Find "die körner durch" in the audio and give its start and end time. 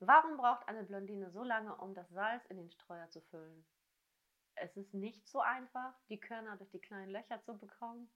6.08-6.70